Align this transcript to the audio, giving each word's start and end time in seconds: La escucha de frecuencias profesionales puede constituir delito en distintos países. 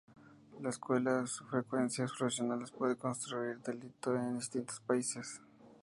La 0.61 0.69
escucha 0.69 1.11
de 1.21 1.27
frecuencias 1.27 2.11
profesionales 2.17 2.71
puede 2.71 2.95
constituir 2.95 3.59
delito 3.61 4.15
en 4.15 4.39
distintos 4.39 4.79
países. 4.79 5.39